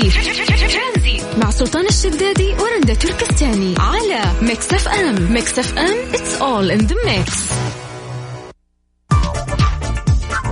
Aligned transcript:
ترانزي 0.00 1.20
مع 1.36 1.50
سلطان 1.50 1.86
الشدادي 1.86 2.54
ورندا 2.54 2.94
تركستاني 2.94 3.74
على 3.78 4.22
Mix 4.42 4.72
FM. 4.72 5.32
Mix 5.32 5.58
FM 5.58 6.12
it's 6.12 6.40
all 6.40 6.70
in 6.78 6.86
the 6.86 6.94
mix. 6.94 7.30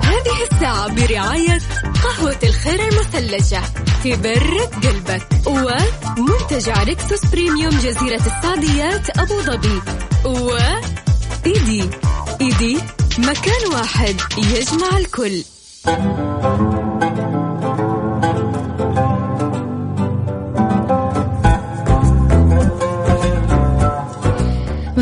هذه 0.03 0.43
الساعة 0.53 0.95
برعاية 0.95 1.59
قهوة 2.03 2.37
الخير 2.43 2.89
المثلجة 2.89 3.63
تبرد 4.05 4.87
قلبك 4.87 5.27
ومنتجع 5.47 6.83
Rixos 6.83 7.27
Premium 7.27 7.79
جزيرة 7.79 8.23
السعديات 8.27 9.19
أبو 9.19 9.41
ظبي 9.41 9.81
و 10.25 10.57
إيدي. 11.47 11.91
إيدي 12.41 12.79
مكان 13.19 13.73
واحد 13.73 14.17
يجمع 14.39 14.99
الكل. 14.99 15.43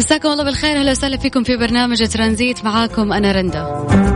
مساكم 0.00 0.28
الله 0.28 0.44
بالخير. 0.44 0.76
أهلا 0.76 0.90
وسهلا 0.90 1.16
فيكم 1.16 1.42
في 1.42 1.56
برنامج 1.56 2.08
ترانزيت. 2.08 2.64
معاكم 2.64 3.12
أنا 3.12 3.32
رندا. 3.32 4.09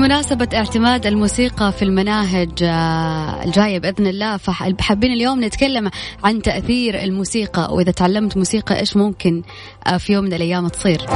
بمناسبة 0.00 0.48
اعتماد 0.54 1.06
الموسيقى 1.06 1.72
في 1.72 1.82
المناهج 1.82 2.62
آه، 2.62 3.44
الجاية 3.44 3.78
بإذن 3.78 4.06
الله 4.06 4.36
فحابين 4.36 5.12
اليوم 5.12 5.44
نتكلم 5.44 5.90
عن 6.24 6.42
تأثير 6.42 7.02
الموسيقى 7.02 7.74
وإذا 7.74 7.92
تعلمت 7.92 8.36
موسيقى 8.36 8.80
إيش 8.80 8.96
ممكن 8.96 9.42
آه، 9.86 9.96
في 9.96 10.12
يوم 10.12 10.24
من 10.24 10.32
الأيام 10.32 10.68
تصير. 10.68 11.06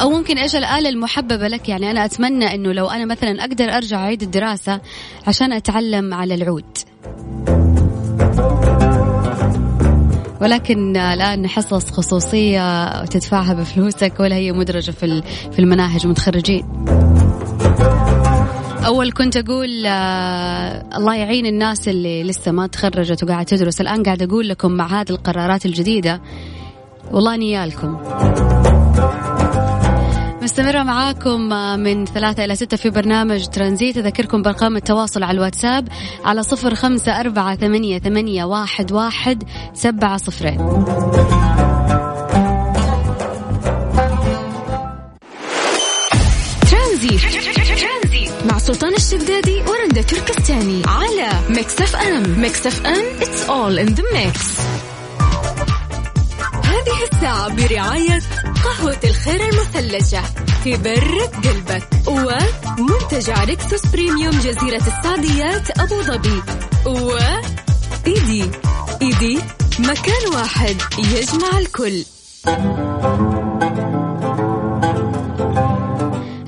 أو 0.00 0.10
ممكن 0.10 0.38
إيش 0.38 0.56
الآلة 0.56 0.88
المحببة 0.88 1.48
لك؟ 1.48 1.68
يعني 1.68 1.90
أنا 1.90 2.04
أتمنى 2.04 2.54
أنه 2.54 2.72
لو 2.72 2.86
أنا 2.86 3.04
مثلا 3.04 3.40
أقدر 3.40 3.64
أرجع 3.64 3.96
أعيد 3.96 4.22
الدراسة 4.22 4.80
عشان 5.26 5.52
أتعلم 5.52 6.14
على 6.14 6.34
العود. 6.34 6.91
ولكن 10.42 10.96
الآن 10.96 11.48
حصص 11.48 11.90
خصوصية 11.90 13.04
تدفعها 13.04 13.54
بفلوسك 13.54 14.12
ولا 14.20 14.36
هي 14.36 14.52
مدرجة 14.52 14.90
في 14.90 15.22
في 15.52 15.58
المناهج 15.58 16.06
متخرجين. 16.06 16.64
أول 18.86 19.12
كنت 19.12 19.36
أقول 19.36 19.86
آه 19.86 20.84
الله 20.96 21.14
يعين 21.14 21.46
الناس 21.46 21.88
اللي 21.88 22.22
لسه 22.24 22.52
ما 22.52 22.66
تخرجت 22.66 23.24
وقاعد 23.24 23.46
تدرس. 23.46 23.80
الآن 23.80 24.02
قاعد 24.02 24.22
أقول 24.22 24.48
لكم 24.48 24.72
مع 24.72 24.86
هذه 24.86 25.10
القرارات 25.10 25.66
الجديدة 25.66 26.20
والله 27.12 27.36
نيالكم. 27.36 27.96
مستمرة 30.42 30.82
معاكم 30.82 31.40
من 31.80 32.04
ثلاثة 32.06 32.44
إلى 32.44 32.56
ستة 32.56 32.76
في 32.76 32.90
برنامج 32.90 33.46
ترانزيت. 33.46 33.96
أذكركم 33.96 34.42
بأرقام 34.42 34.76
التواصل 34.76 35.22
على 35.22 35.36
الواتساب 35.36 35.88
على 36.24 36.42
صفر 36.42 36.74
خمسة 36.74 37.20
أربعة 37.20 37.56
ثمانية, 37.56 37.98
ثمانية 37.98 38.44
واحد, 38.44 38.92
واحد 38.92 39.44
سبعة 39.74 40.16
صفرين. 40.16 40.84
مع 48.50 48.58
سلطان 48.58 48.94
الشدادي 48.94 49.62
ورندا 49.68 50.02
تركستاني 50.02 50.82
على 50.86 51.28
Mix 51.50 51.80
FM 51.80 52.40
Mix 52.40 52.66
FM 52.66 53.04
it's 53.20 53.48
all 53.48 53.86
in 53.86 53.94
the 53.94 54.02
mix. 54.02 54.60
هذه 56.64 57.12
الساعة 57.12 57.54
برعاية 57.54 58.20
قهوة 58.64 59.00
الخير 59.04 59.40
المثلجة 59.40 60.22
تبرد 60.64 61.46
قلبك 61.46 61.88
ومنتجع 62.08 63.44
Rixos 63.44 63.86
Premium 63.86 64.38
جزيرة 64.38 64.82
السعديات 64.86 65.78
أبو 65.80 66.02
ظبي 66.02 66.42
و 66.86 67.18
إيدي 68.06 68.50
إيدي 69.02 69.38
مكان 69.78 70.34
واحد 70.34 70.76
يجمع 70.98 71.58
الكل 71.58 72.04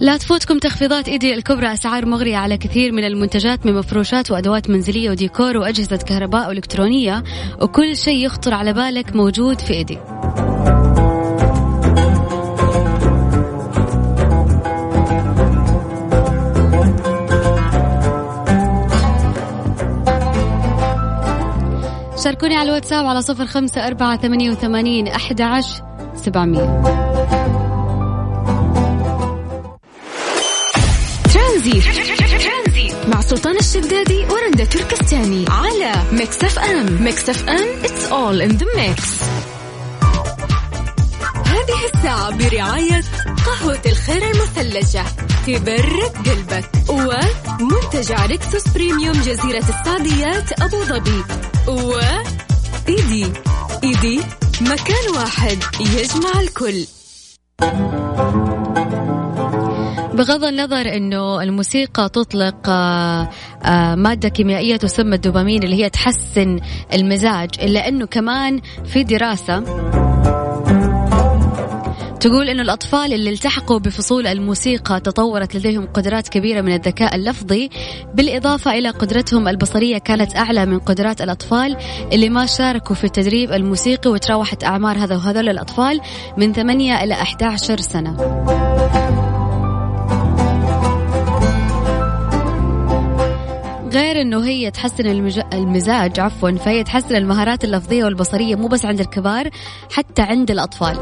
لا 0.01 0.17
تفوتكم 0.17 0.59
تخفيضات 0.59 1.09
إيدي 1.09 1.35
الكبرى 1.35 1.73
أسعار 1.73 2.07
مغرية 2.07 2.37
على 2.37 2.57
كثير 2.57 2.93
من 2.93 3.05
المنتجات 3.05 3.67
من 3.67 3.75
مفروشات 3.75 4.31
وأدوات 4.31 4.71
منزلية 4.71 5.11
وديكور 5.11 5.57
وأجهزة 5.57 5.97
كهرباء 5.97 6.49
والكترونيه 6.49 7.25
وكل 7.61 7.97
شيء 7.97 8.27
يخطر 8.27 8.55
على 8.55 8.73
بالك 8.73 9.17
موجود 9.17 9.61
في 9.61 9.73
إيدي. 9.73 9.99
شاركوني 22.35 22.57
على 22.57 22.69
الواتساب 22.69 23.07
على 23.07 23.23
صفر 23.23 23.47
خمسة 23.47 23.87
أربعة 23.87 24.17
ثمانية 24.17 24.51
وثمانين 24.51 25.09
أحد 25.09 25.41
عشر 25.41 25.83
سبعمية. 26.17 26.83
ترانزي. 31.35 31.83
مع 33.09 33.21
سلطان 33.21 33.57
الشدادي 33.57 34.25
ورندا 34.31 34.65
تركستاني 34.65 35.45
على 35.49 35.93
Mix 36.13 36.45
FM. 36.45 37.03
Mix 37.03 37.31
FM 37.31 37.83
it's 37.83 38.11
all 38.11 38.49
in 38.49 38.59
the 38.59 38.67
mix. 38.67 39.01
هذه 41.47 41.95
الساعة 41.95 42.31
برعاية 42.31 43.03
قهوة 43.47 43.83
الخير 43.87 44.23
المثلجة 44.31 45.05
تبرد 45.47 46.29
قلبك 46.29 46.71
ومنتجع 46.89 48.27
Rixos 48.27 48.69
Premium 48.69 49.15
جزيرة 49.15 49.65
السعديات 49.69 50.63
أبو 50.63 50.85
ظبي. 50.85 51.25
و 51.69 51.99
إيدي. 52.89 53.27
إيدي 53.85 54.21
مكان 54.61 55.17
واحد 55.17 55.59
يجمع 55.81 56.41
الكل. 56.41 56.85
بغض 60.15 60.45
النظر 60.45 60.97
إنه 60.97 61.43
الموسيقى 61.43 62.09
تطلق 62.09 62.69
آه، 62.69 63.29
مادة 63.95 64.29
كيميائية 64.29 64.77
تسمى 64.77 65.15
الدوبامين 65.15 65.63
اللي 65.63 65.85
هي 65.85 65.91
تحسن 65.91 66.61
المزاج 66.93 67.51
إلا 67.63 67.89
إنه 67.89 68.07
كمان 68.07 68.61
في 68.85 69.05
دراسة 69.05 69.65
تقول 72.21 72.49
أن 72.49 72.61
الأطفال 72.61 73.13
اللي 73.13 73.31
التحقوا 73.31 73.79
بفصول 73.79 74.27
الموسيقى 74.27 75.01
تطورت 75.01 75.55
لديهم 75.55 75.87
قدرات 75.87 76.29
كبيرة 76.29 76.61
من 76.61 76.75
الذكاء 76.75 77.15
اللفظي. 77.15 77.71
بالإضافة 78.15 78.79
إلى 78.79 78.91
قدرتهم 78.91 79.49
البصرية 79.49 79.99
كانت 79.99 80.37
أعلى 80.37 80.67
من 80.67 80.79
قدرات 80.79 81.23
الأطفال 81.23 81.77
اللي 82.13 82.29
ما 82.29 82.47
شاركوا 82.47 82.97
في 82.97 83.05
التدريب 83.05 83.53
الموسيقي 83.53 84.11
وتراوحت 84.11 84.65
أعمار 84.65 84.99
هذا 84.99 85.17
وهذول 85.17 85.49
الأطفال 85.49 86.01
من 86.37 86.53
8 86.53 87.05
إلى 87.05 87.15
11 87.15 87.81
سنة. 87.81 88.17
غير 93.93 94.21
إنه 94.21 94.45
هي 94.45 94.71
تحسن 94.71 95.07
المزاج 95.53 96.21
عفوا 96.21 96.51
فهي 96.51 96.85
تحسن 96.85 97.17
المهارات 97.17 97.65
اللفظية 97.65 98.05
والبصرية 98.05 98.55
مو 98.55 98.69
بس 98.69 98.85
عند 98.85 99.01
الكبار 99.01 99.51
حتى 99.93 100.23
عند 100.23 100.51
الأطفال. 100.51 100.97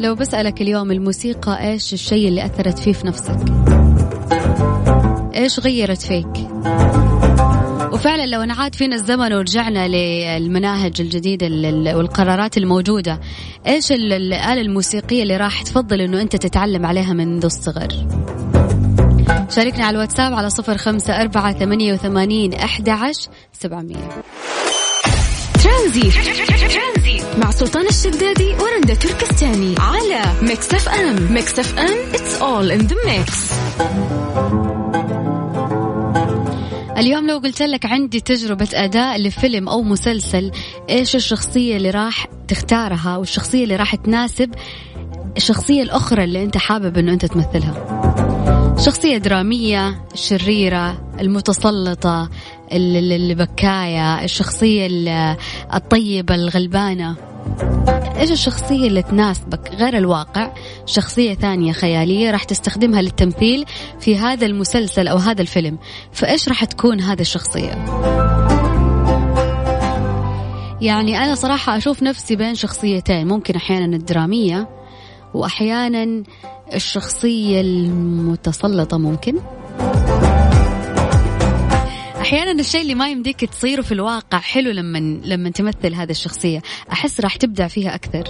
لو 0.00 0.14
بسألك 0.14 0.62
اليوم 0.62 0.90
الموسيقى 0.90 1.70
إيش 1.70 1.92
الشيء 1.92 2.28
اللي 2.28 2.44
أثرت 2.44 2.78
فيه 2.78 2.92
في 2.92 3.06
نفسك؟ 3.06 3.38
إيش 5.34 5.60
غيرت 5.60 6.02
فيك؟ 6.02 6.48
وفعلا 7.92 8.26
لو 8.26 8.42
نعاد 8.42 8.74
فينا 8.74 8.96
الزمن 8.96 9.32
ورجعنا 9.32 9.88
للمناهج 9.88 11.00
الجديدة 11.00 11.46
والقرارات 11.96 12.58
الموجودة 12.58 13.20
إيش 13.66 13.92
الآلة 13.92 14.60
الموسيقية 14.60 15.22
اللي 15.22 15.36
راح 15.36 15.62
تفضل 15.62 16.00
أنه 16.00 16.22
أنت 16.22 16.36
تتعلم 16.36 16.86
عليها 16.86 17.12
منذ 17.12 17.44
الصغر؟ 17.44 17.88
شاركنا 19.50 19.84
على 19.84 19.94
الواتساب 19.94 20.34
على 20.34 20.50
صفر 20.50 20.76
خمسة 20.76 21.20
أربعة 21.20 21.52
ثمانية 21.52 21.92
وثمانين 21.92 22.54
أحد 22.54 22.88
عشر 22.88 23.28
سبعمية. 23.52 24.08
ترانزي. 25.62 26.10
مع 27.38 27.50
سلطان 27.50 27.86
الشدادي 27.86 28.54
ورندا 28.54 28.94
تركستاني 28.94 29.74
على 29.78 30.22
Mix 30.42 30.74
FM. 30.74 31.32
Mix 31.32 31.58
FM 31.58 32.12
it's 32.12 32.40
all 32.40 32.80
in 32.80 32.88
the 32.88 32.96
mix. 33.08 33.52
اليوم 36.98 37.26
لو 37.26 37.38
قلت 37.38 37.62
لك 37.62 37.86
عندي 37.86 38.20
تجربة 38.20 38.68
أداء 38.74 39.18
لفيلم 39.18 39.68
أو 39.68 39.82
مسلسل 39.82 40.50
إيش 40.90 41.16
الشخصية 41.16 41.76
اللي 41.76 41.90
راح 41.90 42.26
تختارها 42.48 43.16
والشخصية 43.16 43.64
اللي 43.64 43.76
راح 43.76 43.94
تناسب 43.94 44.54
الشخصية 45.36 45.82
الأخرى 45.82 46.24
اللي 46.24 46.42
أنت 46.42 46.56
حابب 46.56 46.98
أنه 46.98 47.12
أنت 47.12 47.26
تمثلها؟ 47.26 48.25
شخصية 48.78 49.16
درامية 49.18 50.06
شريرة 50.14 51.10
المتسلطة 51.20 52.28
البكاية 52.72 54.24
الشخصية 54.24 54.86
الطيبة 55.74 56.34
الغلبانة. 56.34 57.16
إيش 58.18 58.30
الشخصية 58.30 58.86
اللي 58.86 59.02
تناسبك 59.02 59.70
غير 59.74 59.96
الواقع؟ 59.96 60.52
شخصية 60.86 61.34
ثانية 61.34 61.72
خيالية 61.72 62.30
راح 62.30 62.44
تستخدمها 62.44 63.02
للتمثيل 63.02 63.64
في 64.00 64.16
هذا 64.16 64.46
المسلسل 64.46 65.08
أو 65.08 65.16
هذا 65.16 65.42
الفيلم. 65.42 65.78
فإيش 66.12 66.48
راح 66.48 66.64
تكون 66.64 67.00
هذه 67.00 67.20
الشخصية؟ 67.20 67.84
يعني 70.80 71.18
أنا 71.18 71.34
صراحة 71.34 71.76
أشوف 71.76 72.02
نفسي 72.02 72.36
بين 72.36 72.54
شخصيتين 72.54 73.28
ممكن 73.28 73.54
أحيانا 73.54 73.96
الدرامية 73.96 74.68
واحيانا 75.34 76.22
الشخصية 76.74 77.60
المتسلطة 77.60 78.98
ممكن؟ 78.98 79.34
أحيانا 82.20 82.60
الشيء 82.60 82.82
اللي 82.82 82.94
ما 82.94 83.08
يمديك 83.08 83.44
تصيره 83.44 83.82
في 83.82 83.92
الواقع 83.92 84.38
حلو 84.38 84.70
لما 84.70 84.98
لما 85.24 85.50
تمثل 85.50 85.94
هذه 85.94 86.10
الشخصية. 86.10 86.62
أحس 86.92 87.20
راح 87.20 87.36
تبدع 87.36 87.68
فيها 87.68 87.94
أكثر. 87.94 88.24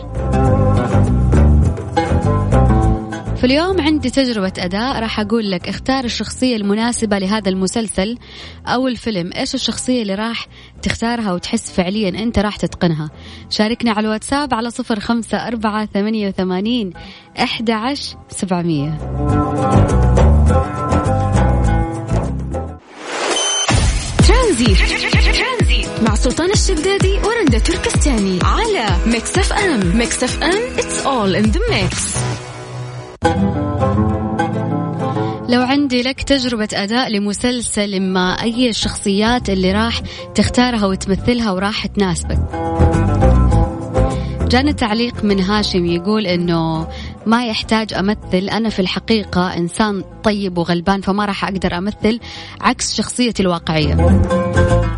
فاليوم 3.42 3.80
عندي 3.80 4.10
تجربة 4.10 4.52
أداء. 4.58 5.00
راح 5.00 5.20
أقول 5.20 5.50
لك 5.50 5.68
اختار 5.68 6.04
الشخصية 6.04 6.56
المناسبة 6.56 7.18
لهذا 7.18 7.48
المسلسل 7.48 8.18
أو 8.66 8.88
الفيلم. 8.88 9.30
إيش 9.36 9.54
الشخصية 9.54 10.02
اللي 10.02 10.14
راح 10.14 10.46
تختارها 10.82 11.32
وتحس 11.32 11.72
فعليا 11.72 12.08
أنت 12.08 12.38
راح 12.38 12.56
تتقنها؟ 12.56 13.10
شاركنا 13.50 13.90
على 13.90 14.06
الواتساب 14.06 14.54
على 14.54 14.70
صفر 14.70 15.00
خمسة 15.00 15.46
أربعة 15.46 15.86
ثمانية 15.86 16.28
وثمانين 16.28 16.92
أحد 17.38 17.70
عشر 17.70 18.16
سبعمية. 18.28 18.98
مع 26.02 26.14
سلطان 26.14 26.50
الشدادي 26.50 27.18
ورندا 27.24 27.58
تركستاني 27.58 28.38
على 28.42 28.86
Mix 29.06 29.38
FM. 29.38 29.98
Mix 29.98 30.24
FM 30.24 30.78
it's 30.78 31.06
all 31.06 31.36
in 31.36 31.44
the 31.44 31.60
mix 31.70 32.14
لو 35.48 35.62
عندي 35.62 36.02
لك 36.02 36.22
تجربة 36.22 36.68
أداء 36.74 37.08
لمسلسل 37.08 38.00
ما 38.00 38.30
أي 38.30 38.68
الشخصيات 38.68 39.50
اللي 39.50 39.72
راح 39.72 40.00
تختارها 40.34 40.86
وتمثلها 40.86 41.52
وراح 41.52 41.86
تناسبك. 41.86 42.38
جانا 44.48 44.72
تعليق 44.72 45.24
من 45.24 45.40
هاشم 45.40 45.86
يقول 45.86 46.26
إنه 46.26 46.88
ما 47.26 47.46
يحتاج 47.46 47.94
أمثل. 47.94 48.48
أنا 48.48 48.68
في 48.68 48.78
الحقيقة 48.78 49.56
إنسان 49.56 50.04
طيب 50.24 50.58
وغلبان 50.58 51.00
فما 51.00 51.24
راح 51.24 51.44
أقدر 51.44 51.78
أمثل 51.78 52.20
عكس 52.60 52.94
شخصيتي 52.94 53.42
الواقعية. 53.42 53.92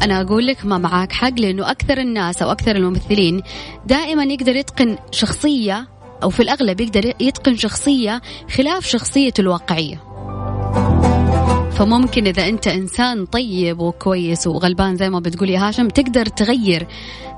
أنا 0.02 0.20
أقول 0.20 0.46
لك 0.46 0.66
ما 0.66 0.78
معاك 0.78 1.12
حق 1.12 1.40
لأنه 1.40 1.70
أكثر 1.70 1.98
الناس 1.98 2.42
أو 2.42 2.52
أكثر 2.52 2.76
الممثلين 2.76 3.42
دائما 3.86 4.24
يقدر 4.24 4.56
يتقن 4.56 4.98
شخصية 5.10 5.97
أو 6.22 6.30
في 6.30 6.40
الأغلب 6.40 6.80
يقدر 6.80 7.14
يتقن 7.20 7.56
شخصية 7.56 8.22
خلاف 8.56 8.86
شخصيته 8.86 9.40
الواقعية. 9.40 10.02
فممكن 11.72 12.26
إذا 12.26 12.48
أنت 12.48 12.68
إنسان 12.68 13.26
طيب 13.26 13.80
وكويس 13.80 14.46
وغلبان 14.46 14.96
زي 14.96 15.10
ما 15.10 15.20
بتقول 15.20 15.50
يا 15.50 15.68
هاشم 15.68 15.88
تقدر 15.88 16.26
تغير 16.26 16.86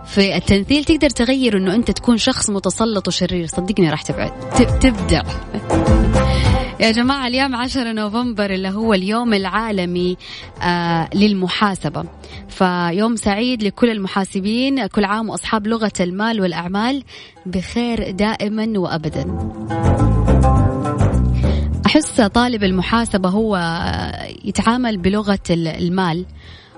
في 0.07 0.37
التمثيل 0.37 0.85
تقدر 0.85 1.11
تغير 1.11 1.57
إنه 1.57 1.75
أنت 1.75 1.91
تكون 1.91 2.17
شخص 2.17 2.51
متسلط 2.51 3.09
وشرير. 3.09 3.47
صدقني 3.47 3.91
راح 3.91 4.03
تبعد. 4.03 4.33
تبدع 4.81 5.23
يا 6.81 6.91
جماعة 6.91 7.27
اليوم 7.27 7.57
10 7.57 7.93
نوفمبر 7.93 8.51
اللي 8.51 8.69
هو 8.69 8.95
اليوم 8.95 9.35
العالمي 9.35 10.17
آه 10.63 11.09
للمحاسبة. 11.15 12.05
فيوم 12.49 13.17
سعيد 13.17 13.63
لكل 13.63 13.91
المحاسبين 13.91 14.87
كل 14.87 15.05
عام 15.05 15.29
وأصحاب 15.29 15.67
لغة 15.67 15.93
المال 16.01 16.41
والأعمال 16.41 17.03
بخير 17.47 18.11
دائما 18.11 18.79
وأبدا. 18.79 19.27
أحس 21.87 22.21
طالب 22.21 22.65
المحاسبة 22.65 23.29
هو 23.29 23.57
يتعامل 24.45 24.97
بلغة 24.97 25.39
المال 25.51 26.27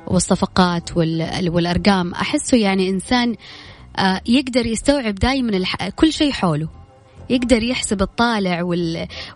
والصفقات 0.06 0.96
والأرقام. 0.96 2.14
أحسه 2.14 2.56
يعني 2.56 2.90
إنسان 2.90 3.36
آه، 3.98 4.20
يقدر 4.26 4.66
يستوعب 4.66 5.14
دائما 5.14 5.64
كل 5.96 6.12
شيء 6.12 6.32
حوله. 6.32 6.81
يقدر 7.30 7.62
يحسب 7.62 8.02
الطالع 8.02 8.62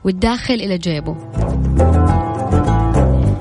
والداخل 0.04 0.54
إلى 0.54 0.78
جيبه. 0.78 1.16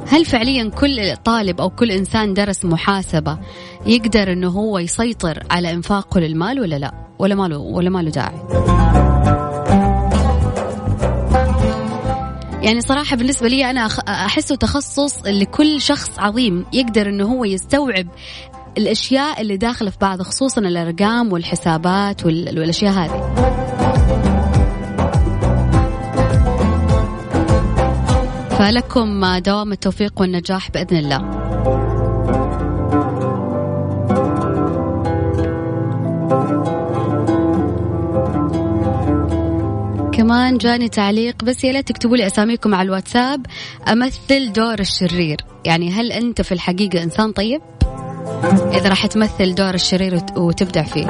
هل 0.08 0.26
فعليا 0.26 0.70
كل 0.70 1.16
طالب 1.26 1.62
أو 1.62 1.70
كل 1.70 1.92
إنسان 1.92 2.34
درس 2.34 2.66
محاسبة 2.66 3.38
يقدر 3.86 4.32
أنه 4.32 4.50
هو 4.50 4.80
يسيطر 4.80 5.44
على 5.52 5.72
إنفاقه 5.72 6.20
للمال 6.20 6.60
ولا 6.60 6.76
لا؟ 6.76 6.94
ولا 7.20 7.36
ما 7.36 7.48
له 7.48 7.58
ولا 7.58 7.90
ما 7.90 8.00
له 8.00 8.10
داعي؟ 8.10 8.40
يعني 12.66 12.82
صراحة 12.82 13.16
بالنسبة 13.16 13.48
لي 13.48 13.70
أنا 13.70 13.90
أحسه 14.08 14.56
تخصص 14.56 15.26
لكل 15.26 15.82
شخص 15.82 16.20
عظيم 16.20 16.66
يقدر 16.74 17.10
أنه 17.10 17.26
هو 17.26 17.46
يستوعب 17.46 18.08
الأشياء 18.78 19.42
اللي 19.42 19.58
داخلة 19.58 19.90
في 19.90 19.98
بعض 20.02 20.22
خصوصا 20.22 20.62
الأرقام 20.62 21.34
والحسابات 21.34 22.26
والأشياء 22.26 22.94
هذه. 22.94 23.65
فلكم 28.60 29.38
دوام 29.38 29.72
التوفيق 29.72 30.22
والنجاح 30.22 30.72
بإذن 30.72 30.98
الله. 30.98 31.18
كمان 40.12 40.58
جاني 40.58 40.90
تعليق 40.90 41.44
بس 41.44 41.64
يا 41.64 41.72
ليت 41.72 41.88
تكتبوا 41.88 42.18
لي 42.18 42.28
أساميكم 42.28 42.76
على 42.76 42.86
الواتساب. 42.86 43.46
أمثل 43.88 44.52
دور 44.54 44.80
الشرير. 44.80 45.38
يعني 45.66 45.92
هل 45.92 46.12
أنت 46.12 46.42
في 46.42 46.52
الحقيقة 46.52 47.04
إنسان 47.04 47.32
طيب؟ 47.32 47.62
إذا 48.74 48.90
راح 48.90 49.06
تمثل 49.06 49.56
دور 49.56 49.74
الشرير 49.74 50.22
وتبدع 50.38 50.84
فيه. 50.84 51.08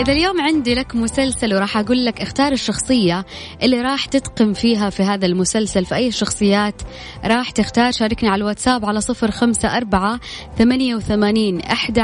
إذا 0.00 0.12
اليوم 0.12 0.40
عندي 0.40 0.74
لك 0.74 0.94
مسلسل 0.94 1.54
وراح 1.54 1.76
أقول 1.76 2.04
لك 2.04 2.20
اختار 2.20 2.52
الشخصية 2.52 3.26
اللي 3.62 3.80
راح 3.80 4.04
تتقن 4.04 4.52
فيها 4.52 4.90
في 4.90 5.02
هذا 5.02 5.26
المسلسل 5.26 5.84
في 5.84 5.94
أي 5.94 6.08
الشخصيات 6.08 6.82
راح 7.24 7.50
تختار 7.50 7.92
شاركني 7.92 8.28
على 8.28 8.40
الواتساب 8.40 8.84
على 8.84 9.00
صفر 9.00 9.30
خمسة 9.30 9.76
أربعة 9.76 10.20
ثمانية 10.58 10.94
وثمانين 10.94 11.60
أحد 11.60 11.98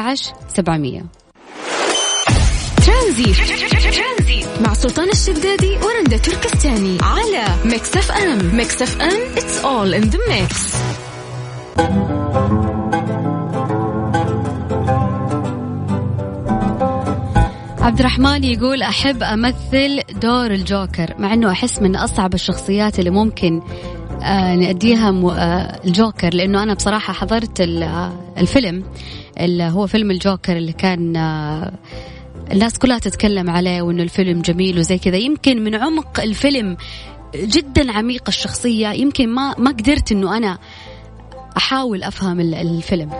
سبعمية. 0.48 1.06
مع 4.60 4.74
سلطان 4.74 5.08
الشدادي 5.08 5.76
ورندا 5.76 6.16
تركستاني 6.16 6.98
على 7.02 7.44
Mix 7.64 7.96
FM. 7.96 8.56
Mix 8.56 8.82
FM 8.82 9.22
it's 9.36 9.64
all 9.64 9.94
in 9.94 10.02
the 10.02 10.18
mix 10.28 10.76
عبد 17.86 17.98
الرحمن 17.98 18.44
يقول 18.44 18.82
أحب 18.82 19.22
أمثل 19.22 20.00
دور 20.22 20.50
الجوكر 20.50 21.14
مع 21.18 21.34
أنه 21.34 21.50
أحس 21.50 21.82
من 21.82 21.96
أصعب 21.96 22.34
الشخصيات 22.34 22.98
اللي 22.98 23.10
ممكن 23.10 23.62
آه 24.22 24.54
نأديها 24.54 25.10
آه 25.10 25.80
الجوكر 25.84 26.34
لأنه 26.34 26.62
أنا 26.62 26.74
بصراحة 26.74 27.12
حضرت 27.12 27.60
آه، 27.60 28.12
الفيلم 28.38 28.84
اللي 29.40 29.64
هو 29.64 29.86
فيلم 29.86 30.10
الجوكر 30.10 30.56
اللي 30.56 30.72
كان 30.72 31.16
الناس 32.52 32.78
كلها 32.78 32.98
تتكلم 32.98 33.50
عليه 33.50 33.82
وإنه 33.82 34.02
الفيلم 34.02 34.42
جميل 34.42 34.78
وزي 34.78 34.98
كذا. 34.98 35.16
يمكن 35.16 35.64
من 35.64 35.74
عمق 35.74 36.20
الفيلم 36.20 36.76
جدا 37.34 37.92
عميق 37.92 38.22
الشخصية 38.28 38.88
يمكن 38.88 39.28
ما 39.28 39.54
ما 39.58 39.70
قدرت 39.70 40.12
إنه 40.12 40.36
أنا 40.36 40.58
أحاول 41.56 42.02
أفهم 42.02 42.40
الفيلم. 42.40 43.10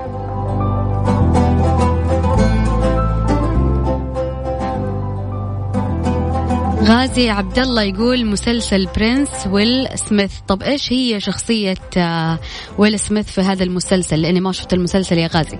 غازي 6.87 7.31
عبد 7.31 7.59
الله 7.59 7.83
يقول 7.83 8.27
مسلسل 8.27 8.89
برنس 8.97 9.29
ويل 9.51 9.89
سميث. 9.95 10.33
طب 10.49 10.63
إيش 10.63 10.93
هي 10.93 11.21
شخصية 11.21 11.75
آه، 11.97 12.39
ويل 12.79 13.01
سميث 13.01 13.31
في 13.31 13.41
هذا 13.41 13.65
المسلسل؟ 13.65 14.23
لأني 14.23 14.41
ما 14.41 14.53
شفت 14.53 14.73
المسلسل 14.73 15.19
يا 15.19 15.29
غازي. 15.35 15.59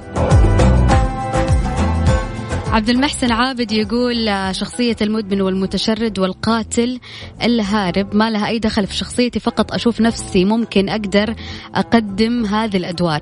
عبد 2.71 2.89
المحسن 2.89 3.33
عابد 3.33 3.73
يقول 3.73 4.29
آه، 4.29 4.53
شخصية 4.53 4.97
المدمن 5.01 5.41
والمتشرد 5.41 6.19
والقاتل 6.19 7.01
الهارب. 7.43 8.15
ما 8.15 8.31
لها 8.31 8.47
أي 8.49 8.59
دخل 8.59 8.87
في 8.87 8.97
شخصيتي 8.97 9.41
فقط 9.41 9.73
أشوف 9.73 10.01
نفسي. 10.01 10.45
ممكن 10.45 10.89
أقدر 10.89 11.35
أقدم 11.75 12.45
هذه 12.47 12.77
الأدوار. 12.77 13.21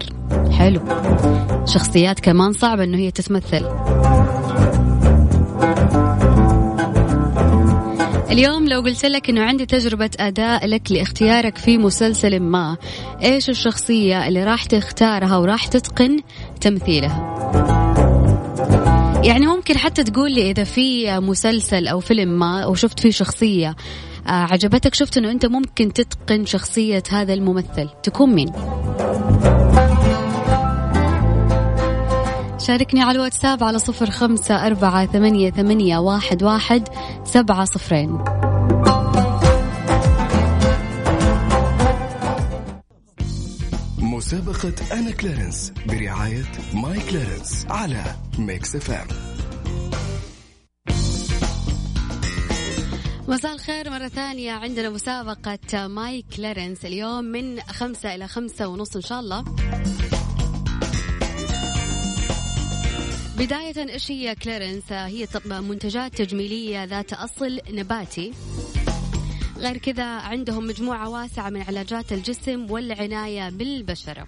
حلو. 0.59 0.81
شخصيات 1.67 2.21
كمان 2.21 2.53
صعبة 2.53 2.85
أنه 2.85 2.99
هي 2.99 3.11
تتمثل. 3.11 3.65
اليوم 8.35 8.69
لو 8.69 8.81
قلت 8.81 9.05
لك 9.07 9.31
إنه 9.31 9.43
عندي 9.43 9.67
تجربة 9.67 10.11
أداء 10.21 10.67
لك 10.67 10.93
لاختيارك 10.93 11.59
في 11.59 11.79
مسلسل 11.79 12.41
ما 12.41 12.77
إيش 13.23 13.51
الشخصية 13.51 14.29
اللي 14.29 14.45
راح 14.45 14.65
تختارها 14.65 15.37
وراح 15.37 15.67
تتقن 15.67 16.21
تمثيلها؟ 16.61 17.43
يعني 19.25 19.47
ممكن 19.47 19.79
حتى 19.79 20.05
تقول 20.05 20.33
لي 20.33 20.51
إذا 20.51 20.65
في 20.65 21.21
مسلسل 21.21 21.89
أو 21.89 22.01
فيلم 22.01 22.39
ما 22.39 22.67
وشفت 22.67 23.01
فيه 23.01 23.11
شخصية 23.11 23.77
آه، 24.27 24.31
عجبتك 24.31 24.95
شفت 24.95 25.19
إنه 25.19 25.31
أنت 25.31 25.47
ممكن 25.47 25.93
تتقن 25.93 26.45
شخصية 26.47 27.03
هذا 27.11 27.35
الممثل 27.35 27.89
تكون 28.03 28.35
مين؟ 28.35 28.53
شاركني 32.67 33.03
على 33.03 33.17
الواتساب 33.17 33.65
على 33.65 33.79
صفر 33.79 34.11
خمسة 34.11 34.67
أربعة 34.67 35.07
ثمانية, 35.07 35.51
ثمانية 35.51 35.99
واحد, 35.99 36.43
واحد 36.43 36.89
سبعة 37.25 37.65
صفرين. 37.65 38.19
مسابقة 43.99 44.73
My 44.93 45.11
Clarins 45.11 45.73
برعاية 45.87 46.45
My 46.75 47.01
Clarins 47.11 47.67
على 47.71 48.05
Mix 48.39 48.77
FM. 48.77 49.07
مساء 53.29 53.55
الخير 53.55 53.91
مرة 53.91 54.09
ثانية 54.09 54.53
عندنا 54.53 54.91
مسابقة 54.91 55.87
My 55.87 56.25
Clarins. 56.37 56.85
اليوم 56.85 57.25
من 57.25 57.61
خمسة 57.61 58.15
إلى 58.15 58.29
خمسة 58.29 58.67
ونص 58.67 58.97
إن 58.97 59.03
شاء 59.03 59.21
الله. 59.21 59.45
بداية 63.39 63.93
إيش 63.93 64.11
هي 64.11 64.35
Clarins 64.35 64.93
هي 64.93 65.27
منتجات 65.47 66.15
تجميلية 66.15 66.85
ذات 66.85 67.13
أصل 67.13 67.61
نباتي. 67.71 68.33
غير 69.59 69.77
كذا 69.77 70.05
عندهم 70.05 70.67
مجموعة 70.67 71.09
واسعة 71.09 71.51
من 71.51 71.63
علاجات 71.63 72.13
الجسم 72.13 72.71
والعناية 72.71 73.51
بالبشرة. 73.51 74.27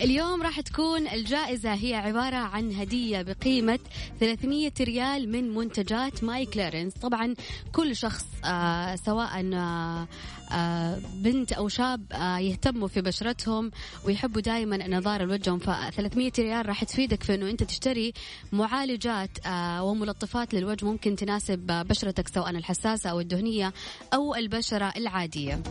اليوم 0.00 0.42
راح 0.42 0.60
تكون 0.60 1.08
الجائزة 1.08 1.74
هي 1.74 1.94
عبارة 1.94 2.36
عن 2.36 2.72
هدية 2.72 3.22
بقيمة 3.22 3.78
300 4.20 4.72
ريال 4.80 5.32
من 5.32 5.54
منتجات 5.54 6.24
My 6.24 6.46
Clarins 6.46 6.92
طبعا 6.92 7.34
كل 7.72 7.96
شخص 7.96 8.24
آه 8.44 8.96
سواء 8.96 9.50
آه 9.54 10.08
آه 10.52 10.98
بنت 11.14 11.52
أو 11.52 11.68
شاب 11.68 12.12
آه 12.12 12.38
يهتموا 12.38 12.88
في 12.88 13.00
بشرتهم 13.00 13.70
ويحبوا 14.04 14.40
دائما 14.40 14.88
نضارة 14.88 15.24
لوجههم. 15.24 15.58
ف 15.58 15.70
300 15.96 16.32
ريال 16.38 16.66
راح 16.68 16.84
تفيدك 16.84 17.22
في 17.22 17.34
أنه 17.34 17.50
أنت 17.50 17.62
تشتري 17.62 18.12
معالجات 18.52 19.30
آه 19.46 19.82
وملطفات 19.84 20.54
للوجه 20.54 20.84
ممكن 20.84 21.16
تناسب 21.16 21.58
بشرتك 21.66 22.28
سواء 22.28 22.50
الحساسة 22.50 23.10
أو 23.10 23.20
الدهنية 23.20 23.72
أو 24.14 24.34
البشرة 24.34 24.92
العادية. 24.96 25.62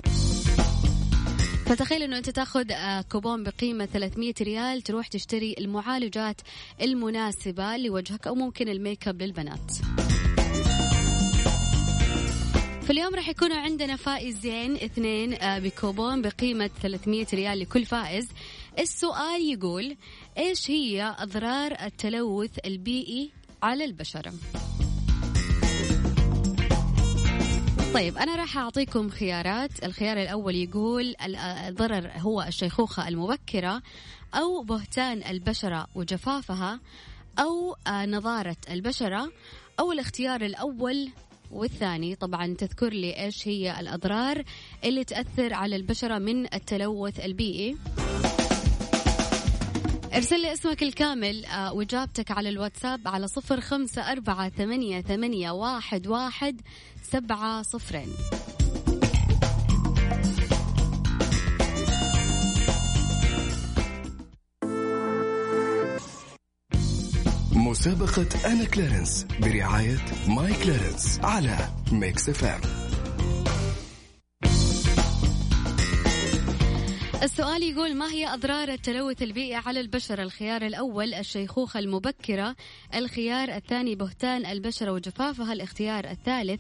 فتخيل 1.69 2.03
إنه 2.03 2.17
أنت 2.17 2.29
تاخذ 2.29 2.71
آه، 2.71 3.01
كوبون 3.01 3.43
بقيمة 3.43 3.85
300 3.85 4.33
ريال 4.41 4.81
تروح 4.81 5.07
تشتري 5.07 5.55
المعالجات 5.59 6.41
المناسبة 6.81 7.77
لوجهك 7.77 8.27
أو 8.27 8.35
ممكن 8.35 8.69
ال 8.69 8.77
make 8.77 9.08
up 9.08 9.22
للبنات. 9.21 9.71
فاليوم 12.81 13.15
راح 13.15 13.29
يكونوا 13.29 13.57
عندنا 13.57 13.95
فائزين 13.95 14.75
اثنين 14.75 15.33
آه، 15.33 15.59
بكوبون 15.59 16.21
بقيمة 16.21 16.69
300 16.81 17.25
ريال 17.33 17.59
لكل 17.59 17.85
فائز. 17.85 18.27
السؤال 18.79 19.41
يقول 19.41 19.97
إيش 20.38 20.71
هي 20.71 21.15
أضرار 21.19 21.71
التلوث 21.71 22.51
البيئي 22.65 23.31
على 23.63 23.85
البشرة؟ 23.85 24.33
طيب 27.93 28.17
أنا 28.17 28.36
راح 28.36 28.58
أعطيكم 28.58 29.10
خيارات. 29.10 29.84
الخيار 29.84 30.17
الأول 30.22 30.55
يقول 30.55 31.15
الضرر 31.67 32.12
هو 32.17 32.41
الشيخوخة 32.41 33.08
المبكرة 33.08 33.81
أو 34.34 34.63
بهتان 34.63 35.24
البشرة 35.24 35.88
وجفافها 35.96 36.79
أو 37.39 37.75
آه، 37.88 38.05
نضارة 38.05 38.58
البشرة 38.69 39.31
أو 39.79 39.91
الاختيار 39.91 40.41
الأول 40.41 41.10
والثاني. 41.51 42.15
طبعا 42.15 42.55
تذكر 42.58 42.93
لي 42.93 43.24
إيش 43.25 43.48
هي 43.48 43.79
الأضرار 43.79 44.43
اللي 44.84 45.03
تأثر 45.03 45.53
على 45.53 45.75
البشرة 45.75 46.17
من 46.17 46.53
التلوث 46.53 47.19
البيئي. 47.19 47.77
ارسل 50.16 50.42
لي 50.42 50.54
اسمك 50.54 50.84
الكامل 50.84 51.46
آه، 51.46 51.74
وإجابتك 51.74 52.32
على 52.32 52.50
الواتساب 52.50 53.08
على 53.08 53.28
صفر 53.28 53.62
خمسة 53.62 54.12
أربعة 54.12 54.50
ثمانية, 54.50 55.01
ثمانية 55.01 55.51
واحد, 55.51 56.08
واحد 56.08 56.62
سبعة 57.04 57.62
صفرين. 57.62 58.10
مسابقة 67.54 68.28
أنا 68.46 68.66
كلارنس 68.66 69.25
برعاية 69.42 69.98
My 70.27 70.53
Clarins 70.53 71.19
على 71.24 71.58
Mix 71.91 72.29
FM. 72.29 72.88
السؤال 77.23 77.63
يقول 77.63 77.95
ما 77.95 78.11
هي 78.11 78.33
أضرار 78.33 78.69
التلوث 78.69 79.21
البيئي 79.21 79.55
على 79.55 79.79
البشرة 79.79 80.23
الخيار 80.23 80.61
الأول 80.61 81.13
الشيخوخة 81.13 81.79
المبكرة 81.79 82.55
الخيار 82.95 83.55
الثاني 83.55 83.95
بهتان 83.95 84.45
البشرة 84.45 84.91
وجفافها 84.91 85.53
الاختيار 85.53 86.05
الثالث 86.09 86.59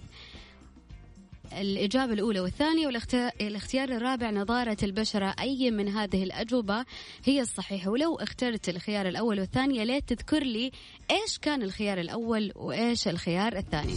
الإجابة 1.61 2.13
الأولى 2.13 2.39
والثانية 2.39 2.87
والاختيار 2.87 3.89
الرابع 3.89 4.29
نضارة 4.29 4.77
البشرة 4.83 5.35
أي 5.39 5.71
من 5.71 5.87
هذه 5.87 6.23
الأجوبة 6.23 6.85
هي 7.25 7.41
الصحيحة؟ 7.41 7.91
ولو 7.91 8.15
اخترت 8.15 8.69
الخيار 8.69 9.07
الأول 9.07 9.39
والثاني 9.39 9.85
يا 9.85 9.92
ليت 9.92 10.13
تذكر 10.13 10.43
لي 10.43 10.71
إيش 11.11 11.37
كان 11.37 11.63
الخيار 11.63 11.99
الأول 11.99 12.51
وإيش 12.55 13.07
الخيار 13.07 13.57
الثاني؟ 13.57 13.95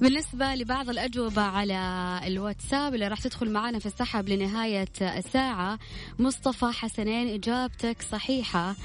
بالنسبة 0.00 0.54
لبعض 0.54 0.90
الأجوبة 0.90 1.42
على 1.42 2.20
الواتساب 2.26 2.94
اللي 2.94 3.08
راح 3.08 3.20
تدخل 3.20 3.50
معنا 3.50 3.78
في 3.78 3.86
السحب 3.86 4.28
لنهاية 4.28 4.88
الساعة 5.00 5.78
مصطفى 6.18 6.66
حسنين 6.66 7.28
إجابتك 7.34 8.02
صحيحة. 8.02 8.76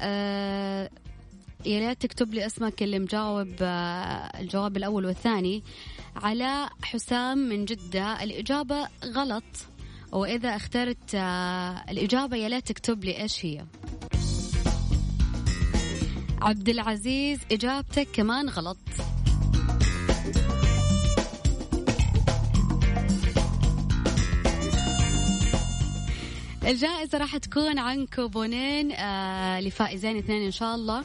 أه 0.00 0.90
يا 1.66 1.88
ريت 1.88 2.02
تكتب 2.02 2.34
لي 2.34 2.46
اسمك 2.46 2.82
اللي 2.82 2.98
مجاوب 2.98 3.48
آه، 3.60 4.40
الجواب 4.40 4.76
الأول 4.76 5.06
والثاني. 5.06 5.62
علاء 6.16 6.68
حسام 6.82 7.38
من 7.38 7.64
جدة 7.64 8.22
الإجابة 8.22 8.88
غلط. 9.04 9.44
وإذا 10.12 10.56
اخترت 10.56 11.14
آه، 11.14 11.84
الإجابة 11.90 12.36
يا 12.36 12.48
ليت 12.48 12.68
تكتب 12.68 13.04
لي 13.04 13.22
إيش 13.22 13.46
هي. 13.46 13.64
عبد 16.42 16.68
العزيز 16.68 17.38
إجابتك 17.52 18.08
كمان 18.12 18.48
غلط. 18.48 18.78
الجائزة 26.66 27.18
راح 27.18 27.36
تكون 27.36 27.78
عن 27.78 28.06
كوبونين 28.06 28.92
آه 28.92 29.60
لفائزين 29.60 30.16
اثنين 30.18 30.42
إن 30.42 30.50
شاء 30.50 30.74
الله. 30.74 31.04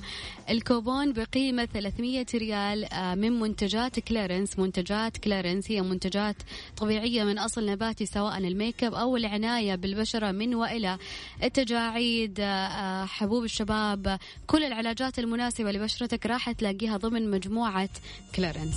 الكوبون 0.50 1.14
بقيمة 1.14 1.66
300 1.66 2.26
ريال 2.36 2.94
آه 2.94 3.16
من 3.16 3.40
منتجات 3.40 4.00
Clarins 4.00 4.60
منتجات 4.60 5.18
Clarins 5.18 5.72
هي 5.72 5.82
منتجات 5.82 6.36
طبيعية 6.78 7.24
من 7.24 7.38
أصل 7.40 7.66
نباتي 7.66 8.06
سواء 8.06 8.38
ال 8.38 8.47
make 8.47 8.84
up 8.84 8.94
أو 8.94 9.18
العناية 9.18 9.76
بالبشرة 9.76 10.32
من 10.32 10.56
وإلى 10.56 10.98
التجاعيد. 11.44 12.38
آه 12.40 13.06
حبوب 13.06 13.44
الشباب 13.44 14.20
كل 14.48 14.64
العلاجات 14.64 15.20
المناسبة 15.20 15.72
لبشرتك 15.72 16.26
راح 16.26 16.52
تلاقيها 16.52 16.98
ضمن 16.98 17.32
مجموعة 17.32 17.90
كليرنس 18.36 18.76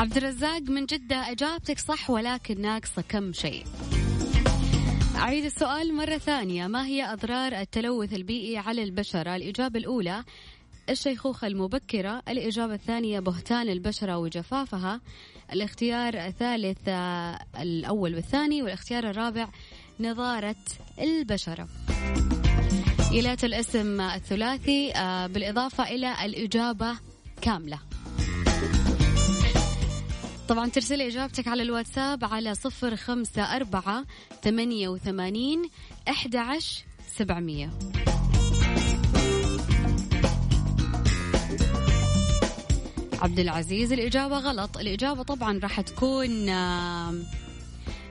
عبد 0.00 0.16
الرزاق 0.16 0.62
من 0.62 0.86
جدة 0.86 1.30
إجابتك 1.30 1.78
صح 1.78 2.10
ولكن 2.10 2.60
ناقصة 2.60 3.02
كم 3.08 3.32
شيء. 3.32 3.64
أعيد 5.16 5.44
السؤال 5.44 5.94
مرة 5.94 6.18
ثانية. 6.18 6.66
ما 6.66 6.86
هي 6.86 7.12
أضرار 7.12 7.52
التلوث 7.52 8.12
البيئي 8.12 8.58
على 8.58 8.82
البشرة 8.82 9.36
الإجابة 9.36 9.78
الأولى 9.78 10.24
الشيخوخة 10.90 11.46
المبكرة 11.46 12.22
الإجابة 12.28 12.74
الثانية 12.74 13.20
بهتان 13.20 13.68
البشرة 13.68 14.18
وجفافها. 14.18 15.00
الاختيار 15.52 16.14
الثالث 16.14 16.88
الأول 17.60 18.14
والثاني 18.14 18.62
والاختيار 18.62 19.10
الرابع 19.10 19.48
نضارة 20.00 20.64
البشرة. 20.98 21.68
إيلات 23.12 23.44
الاسم 23.44 24.00
الثلاثي 24.00 24.92
آه، 24.92 25.26
بالإضافة 25.26 25.84
إلى 25.84 26.24
الإجابة 26.24 26.98
كاملة. 27.42 27.78
طبعا 30.50 30.68
ترسلي 30.68 31.06
إجابتك 31.06 31.48
على 31.48 31.62
الواتساب 31.62 32.24
على 32.24 32.54
صفر 32.54 32.96
خمسة 32.96 33.56
أربعة 33.56 34.04
ثمانية 34.42 34.88
وثمانين 34.88 35.70
أحد 36.08 36.36
عشر 36.36 36.84
سبعمية. 37.06 37.70
عبد 43.22 43.38
العزيز 43.38 43.92
الإجابة 43.92 44.38
غلط. 44.38 44.76
الإجابة 44.76 45.22
طبعا 45.22 45.58
راح 45.62 45.80
تكون 45.80 46.30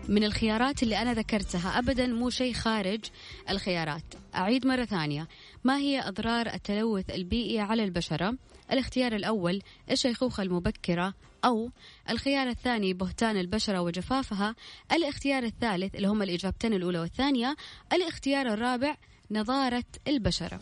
من 0.09 0.23
الخيارات 0.23 0.83
اللي 0.83 1.01
أنا 1.01 1.13
ذكرتها. 1.13 1.79
أبدا 1.79 2.07
مو 2.07 2.29
شيء 2.29 2.53
خارج 2.53 3.05
الخيارات. 3.49 4.13
أعيد 4.35 4.67
مرة 4.67 4.85
ثانية. 4.85 5.27
ما 5.63 5.77
هي 5.77 6.07
أضرار 6.07 6.47
التلوث 6.47 7.09
البيئي 7.09 7.59
على 7.59 7.83
البشرة؟ 7.83 8.35
الاختيار 8.71 9.15
الأول 9.15 9.61
الشيخوخة 9.91 10.43
المبكرة. 10.43 11.13
أو 11.45 11.71
الخيار 12.09 12.49
الثاني 12.49 12.93
بهتان 12.93 13.37
البشرة 13.37 13.81
وجفافها 13.81 14.55
الاختيار 14.91 15.43
الثالث 15.43 15.95
اللي 15.95 16.07
هم 16.07 16.21
الإجابتين 16.21 16.73
الأولى 16.73 16.99
والثانية 16.99 17.55
الاختيار 17.93 18.53
الرابع 18.53 18.95
نضارة 19.31 19.83
البشرة. 20.07 20.59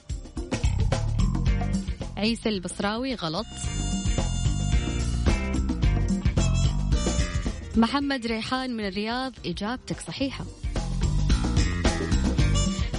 عيسى 2.17 2.49
البصراوي 2.49 3.15
غلط. 3.15 3.45
محمد 7.75 8.27
ريحان 8.27 8.77
من 8.77 8.87
الرياض 8.87 9.33
إجابتك 9.45 9.99
صحيحة. 9.99 10.45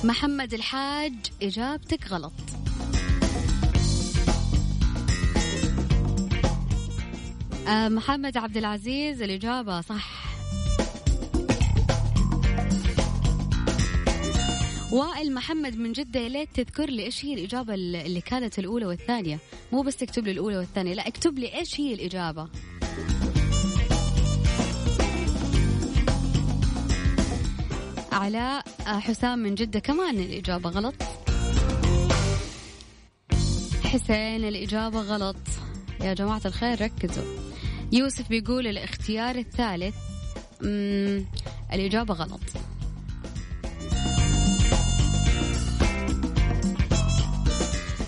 محمد 0.05 0.55
الحاج 0.55 1.15
إجابتك 1.43 2.09
غلط. 2.09 2.58
محمد 7.69 8.37
عبد 8.37 8.57
العزيز 8.57 9.23
الإجابة 9.23 9.81
صح. 9.81 10.29
وائل 14.93 15.35
محمد 15.35 15.77
من 15.77 15.93
جدة 15.93 16.21
يا 16.21 16.29
ليت 16.29 16.49
تذكر 16.55 16.91
لي 16.91 17.03
إيش 17.03 17.25
هي 17.25 17.35
الإجابة 17.35 17.75
اللي 17.75 18.21
كانت 18.21 18.59
الأولى 18.59 18.87
والثانية. 18.87 19.39
مو 19.73 19.83
بس 19.83 19.97
تكتب 19.97 20.25
لي 20.25 20.31
الأولى 20.31 20.57
والثانية 20.59 20.95
لا 20.95 21.09
اكتب 21.09 21.39
لي 21.39 21.55
إيش 21.55 21.81
هي 21.81 21.95
الإجابة. 21.95 22.49
علاء 28.13 28.65
آه، 28.87 28.99
حسام 28.99 29.39
من 29.39 29.55
جدة 29.55 29.81
كمان 29.81 30.19
الإجابة 30.19 30.71
غلط. 30.71 30.95
حسين 33.85 34.45
الإجابة 34.45 35.01
غلط. 35.01 35.37
يا 36.01 36.15
جماعة 36.15 36.43
الخير 36.45 36.83
ركزوا. 36.83 37.48
يوسف 37.93 38.29
بيقول 38.29 38.67
الاختيار 38.67 39.37
الثالث 39.37 39.95
الإجابة 41.73 42.15
غلط. 42.15 42.41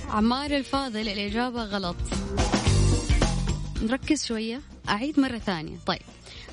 عمار 0.08 0.56
الفاضل 0.56 1.08
الإجابة 1.08 1.64
غلط. 1.64 1.96
نركز 3.82 4.24
شوية 4.24 4.60
أعيد 4.88 5.20
مرة 5.20 5.38
ثانية. 5.38 5.76
طيب 5.86 6.02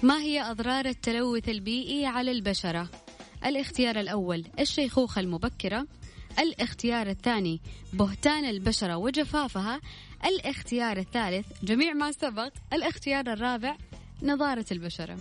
ما 0.03 0.19
هي 0.21 0.41
أضرار 0.41 0.85
التلوث 0.85 1.49
البيئي 1.49 2.05
على 2.05 2.31
البشرة؟ 2.31 2.89
الاختيار 3.45 3.99
الأول 3.99 4.45
الشيخوخة 4.59 5.19
المبكرة. 5.19 5.87
الاختيار 6.39 7.07
الثاني 7.07 7.61
بهتان 7.93 8.45
البشرة 8.45 8.95
وجفافها. 8.97 9.81
الاختيار 10.25 10.97
الثالث 10.97 11.45
جميع 11.63 11.93
ما 11.93 12.11
سبق 12.11 12.53
الاختيار 12.73 13.33
الرابع 13.33 13.77
نضارة 14.21 14.65
البشرة. 14.71 15.17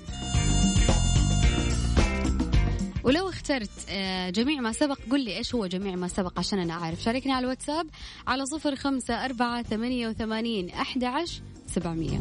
ولو 3.04 3.28
اخترت 3.28 3.70
آه، 3.88 4.30
جميع 4.30 4.60
ما 4.60 4.72
سبق 4.72 4.98
قل 5.10 5.24
لي 5.24 5.36
إيش 5.36 5.54
هو 5.54 5.66
جميع 5.66 5.96
ما 5.96 6.08
سبق 6.08 6.38
عشان 6.38 6.58
أنا 6.58 6.72
أعرف. 6.72 7.02
شاركني 7.02 7.32
على 7.32 7.44
الواتساب 7.44 7.86
على 8.26 8.46
صفر 8.46 8.76
خمسة 8.76 9.24
أربعة 9.24 9.62
ثمانية 9.62 10.08
وثمانين 10.08 10.70
أحد 10.70 11.04
عشر 11.04 11.42
سبعمية. 11.66 12.20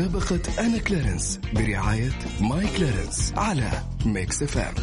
مسابقة 0.00 0.66
أنا 0.66 0.78
Clarins 0.78 1.40
برعاية 1.54 2.10
My 2.40 2.66
Clarins 2.76 3.32
على 3.36 3.70
Mix 4.06 4.42
FM. 4.42 4.74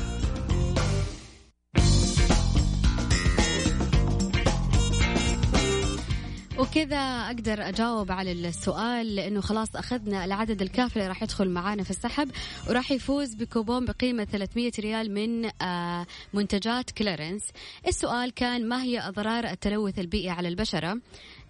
وكذا 6.59 6.97
أقدر 6.97 7.69
أجاوب 7.69 8.11
على 8.11 8.31
السؤال 8.31 9.15
لأنه 9.15 9.41
خلاص 9.41 9.75
أخذنا 9.75 10.25
العدد 10.25 10.61
الكافي 10.61 10.95
اللي 10.95 11.07
راح 11.07 11.23
يدخل 11.23 11.49
معانا 11.49 11.83
في 11.83 11.89
السحب 11.89 12.31
وراح 12.69 12.91
يفوز 12.91 13.33
بكوبون 13.33 13.85
بقيمة 13.85 14.23
300 14.25 14.71
ريال 14.79 15.13
من 15.13 15.49
آه، 15.61 16.05
منتجات 16.33 16.91
Clarins. 16.91 17.43
السؤال 17.87 18.33
كان 18.33 18.69
ما 18.69 18.83
هي 18.83 18.99
أضرار 18.99 19.43
التلوث 19.45 19.99
البيئي 19.99 20.29
على 20.29 20.47
البشرة؟ 20.47 20.97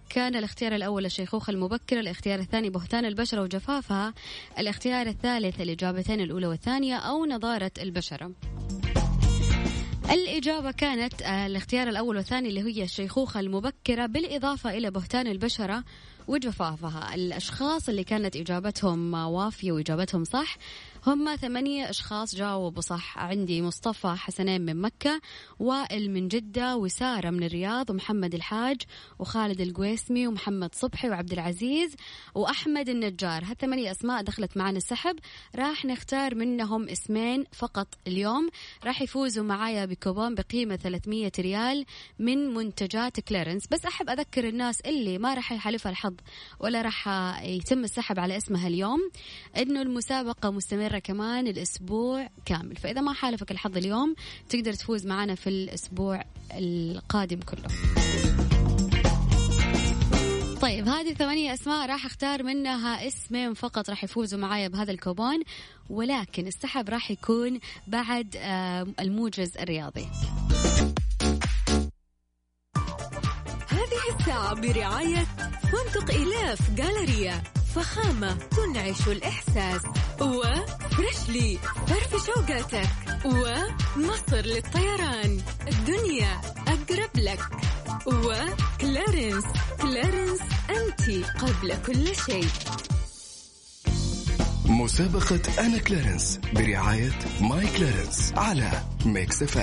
كان 0.08 0.36
الاختيار 0.36 0.74
الأول 0.74 1.06
الشيخوخة 1.06 1.50
المبكرة 1.50 2.00
الاختيار 2.00 2.38
الثاني 2.38 2.70
بهتان 2.70 3.04
البشرة 3.04 3.42
وجفافها 3.42 4.14
الاختيار 4.58 5.06
الثالث 5.06 5.60
الإجابتين 5.60 6.20
الأولى 6.20 6.46
والثانية 6.46 6.96
أو 6.96 7.24
نضارة 7.24 7.70
البشرة. 7.82 8.32
الإجابة 10.10 10.70
كانت 10.70 11.22
آه، 11.22 11.46
الاختيار 11.46 11.88
الأول 11.88 12.16
والثاني 12.16 12.48
اللي 12.48 12.62
هي 12.62 12.84
الشيخوخة 12.84 13.40
المبكرة 13.40 14.06
بالإضافة 14.06 14.70
إلى 14.70 14.90
بهتان 14.90 15.26
البشرة 15.26 15.84
وجفافها. 16.28 17.14
الأشخاص 17.14 17.88
اللي 17.88 18.04
كانت 18.04 18.36
إجابتهم 18.36 19.14
وافية 19.14 19.72
وإجابتهم 19.72 20.24
صح 20.24 20.56
هم 21.06 21.36
ثمانية 21.36 21.90
أشخاص 21.90 22.34
جاوبوا 22.34 22.82
صح 22.82 23.18
عندي 23.18 23.62
مصطفى 23.62 24.14
حسنين 24.16 24.60
من 24.60 24.80
مكة 24.80 25.20
وائل 25.58 26.10
من 26.10 26.28
جدة 26.28 26.76
وسارة 26.76 27.30
من 27.30 27.42
الرياض 27.42 27.90
ومحمد 27.90 28.34
الحاج 28.34 28.82
وخالد 29.18 29.60
القويسمي 29.60 30.26
ومحمد 30.26 30.74
صبحي 30.74 31.10
وعبد 31.10 31.32
العزيز 31.32 31.96
وأحمد 32.34 32.88
النجار. 32.88 33.44
هالثمانية 33.44 33.90
أسماء 33.90 34.22
دخلت 34.22 34.56
معنا 34.56 34.76
السحب. 34.76 35.16
راح 35.56 35.84
نختار 35.84 36.34
منهم 36.34 36.88
اسمين 36.88 37.44
فقط 37.52 37.88
اليوم. 38.06 38.48
راح 38.84 39.02
يفوزوا 39.02 39.44
معايا 39.44 39.84
بكوبون 39.84 40.34
بقيمة 40.34 40.76
300 40.76 41.32
ريال 41.38 41.84
من 42.18 42.54
منتجات 42.54 43.20
كليرنس. 43.20 43.66
بس 43.70 43.84
أحب 43.86 44.10
أذكر 44.10 44.48
الناس 44.48 44.80
اللي 44.80 45.18
ما 45.18 45.34
راح 45.34 45.52
يحالفها 45.52 45.92
الحظ 45.92 46.14
ولا 46.60 46.82
راح 46.82 47.08
يتم 47.42 47.84
السحب 47.84 48.18
على 48.18 48.36
اسمها 48.36 48.68
اليوم 48.68 49.10
إنه 49.56 49.82
المسابقة 49.82 50.50
مستمرة 50.50 50.87
كمان 50.96 51.46
الأسبوع 51.46 52.28
كامل. 52.44 52.76
فإذا 52.76 53.00
ما 53.00 53.12
حالفك 53.12 53.50
الحظ 53.50 53.76
اليوم 53.76 54.14
تقدر 54.48 54.72
تفوز 54.72 55.06
معنا 55.06 55.34
في 55.34 55.46
الأسبوع 55.46 56.24
القادم 56.54 57.40
كله. 57.40 57.68
طيب 60.60 60.88
هذه 60.88 61.14
ثمانية 61.14 61.54
أسماء 61.54 61.86
راح 61.88 62.06
أختار 62.06 62.42
منها 62.42 63.06
اسمين 63.06 63.54
فقط 63.54 63.90
راح 63.90 64.04
يفوزوا 64.04 64.38
معايا 64.38 64.68
بهذا 64.68 64.90
الكوبون 64.92 65.42
ولكن 65.90 66.46
السحب 66.46 66.88
راح 66.88 67.10
يكون 67.10 67.58
بعد 67.86 68.36
آه، 68.36 68.86
الموجز 69.00 69.58
الرياضي. 69.58 70.08
هذه 73.68 74.18
الساعة 74.18 74.54
برعاية 74.54 75.26
فندق 75.62 76.14
إلاف 76.14 76.70
جالريا 76.70 77.42
فخامة 77.74 78.34
تنعش 78.34 79.08
الإحساس. 79.08 79.82
و 80.20 80.37
Freshly 80.37 81.58
فرفش 81.86 82.26
أوقاتك 82.26 82.90
ومصر 83.24 84.36
للطيران. 84.36 85.40
الدنيا 85.68 86.40
أقرب 86.68 87.10
لك. 87.16 87.40
و 88.06 88.23
Clarins 88.23 89.44
Clarins 89.82 90.40
أنت 90.70 91.26
قبل 91.38 91.74
كل 91.86 92.16
شيء. 92.26 92.48
مسابقة 94.66 95.40
أنا 95.66 95.78
Clarins 95.78 96.40
برعاية 96.52 97.18
My 97.40 97.66
Clarins 97.66 98.32
على 98.36 98.82
Mix 99.04 99.42
F 99.42 99.58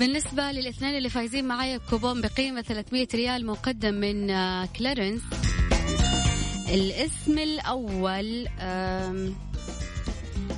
بالنسبة 0.00 0.52
للاثنين 0.52 0.96
اللي 0.96 1.08
فايزين 1.08 1.44
معايا 1.48 1.76
بكوبون 1.76 2.20
بقيمة 2.20 2.62
300 2.62 3.08
ريال 3.14 3.46
مقدم 3.46 3.94
من 3.94 4.30
آه، 4.30 4.68
Clarins. 4.78 5.20
الاسم 6.68 7.38
الأول 7.38 8.48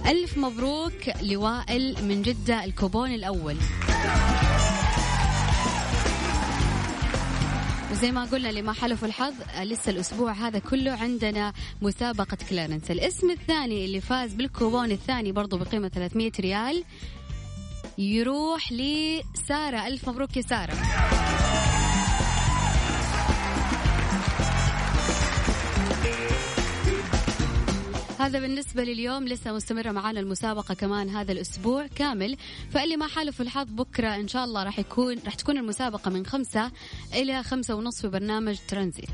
ألف 0.07 0.39
مبروك 0.39 1.23
لوائل 1.23 1.97
من 2.05 2.23
جدة 2.23 2.65
الكوبون 2.65 3.15
الأول. 3.15 3.57
وزي 7.93 8.13
ما 8.13 8.25
قلنا 8.25 8.49
للي 8.49 8.67
ما 8.67 8.73
حالفه 8.73 9.09
الحظ 9.09 9.35
لسه 9.63 9.91
الأسبوع 9.91 10.33
هذا 10.33 10.59
كله 10.59 10.93
عندنا 10.93 11.53
مسابقة 11.83 12.39
Clarins. 12.51 12.91
الاسم 12.91 13.31
الثاني 13.31 13.85
اللي 13.85 14.01
فاز 14.01 14.35
بالكوبون 14.35 14.91
الثاني 14.91 15.33
برضو 15.33 15.59
بقيمة 15.59 15.89
300 15.89 16.33
ريال 16.41 16.85
يروح 17.99 18.73
لسارة. 18.73 19.87
ألف 19.87 20.09
مبروك 20.09 20.37
يا 20.37 20.43
سارة. 20.43 20.75
هذا 28.19 28.41
بالنسبة 28.41 28.85
لليوم. 28.85 29.25
لسه 29.25 29.53
مستمرة 29.53 29.91
معنا 29.91 30.21
المسابقة 30.21 30.75
كمان 30.75 31.09
هذا 31.09 31.33
الأسبوع 31.33 31.87
كامل. 31.87 32.37
فاللي 32.71 32.97
ما 32.97 33.07
حالف 33.07 33.41
الحظ 33.41 33.67
بكرة 33.71 34.17
إن 34.17 34.29
شاء 34.29 34.45
الله 34.45 34.63
راح 34.63 34.79
يكون 34.79 35.19
راح 35.25 35.35
تكون 35.35 35.59
المسابقة 35.59 36.11
من 36.11 36.27
خمسة 36.27 36.71
إلى 37.15 37.43
خمسة 37.43 37.75
ونصف 37.75 38.01
في 38.01 38.09
برنامج 38.09 38.59
ترانزيت. 38.69 39.09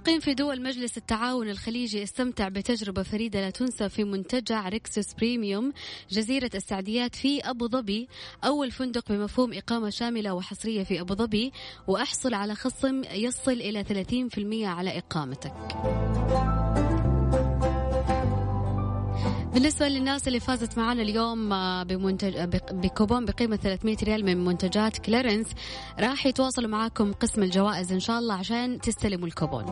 كمقيم 0.00 0.20
في 0.20 0.34
دول 0.34 0.62
مجلس 0.62 0.96
التعاون 0.98 1.48
الخليجي 1.48 2.02
استمتع 2.02 2.48
بتجربة 2.48 3.02
فريدة 3.02 3.40
لا 3.40 3.50
تنسى 3.50 3.88
في 3.88 4.04
منتجع 4.04 4.68
Rixos 4.68 5.14
Premium 5.14 5.72
جزيرة 6.10 6.50
السعديات 6.54 7.14
في 7.14 7.40
أبو 7.40 7.68
ظبي 7.68 8.08
أول 8.44 8.70
فندق 8.70 9.12
بمفهوم 9.12 9.52
إقامة 9.52 9.90
شاملة 9.90 10.34
وحصرية 10.34 10.82
في 10.84 11.00
أبو 11.00 11.14
ظبي 11.14 11.52
وأحصل 11.86 12.34
على 12.34 12.54
خصم 12.54 13.02
يصل 13.04 13.52
إلى 13.52 13.84
30% 13.84 14.66
على 14.66 14.98
إقامتك. 14.98 15.54
بالنسبة 19.54 19.88
للناس 19.88 20.28
اللي 20.28 20.40
فازت 20.40 20.78
معنا 20.78 21.02
اليوم 21.02 21.52
آه، 21.52 21.82
بمنتج 21.82 22.38
بكوبون 22.72 23.24
بقيمة 23.24 23.56
300 23.56 23.96
ريال 24.02 24.24
من 24.24 24.44
منتجات 24.44 24.98
Clarins 24.98 25.46
راح 26.00 26.26
يتواصلوا 26.26 26.68
معاكم 26.68 27.12
قسم 27.12 27.42
الجوائز 27.42 27.92
إن 27.92 28.00
شاء 28.00 28.18
الله 28.18 28.34
عشان 28.34 28.80
تستلموا 28.80 29.26
الكوبون. 29.26 29.64